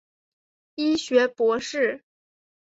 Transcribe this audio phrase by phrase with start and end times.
[0.73, 2.03] 医学博士。